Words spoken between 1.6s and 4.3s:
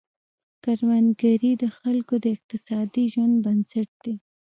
د خلکو د اقتصادي ژوند بنسټ دی.